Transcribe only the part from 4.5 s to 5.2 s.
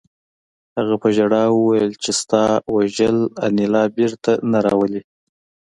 نه راولي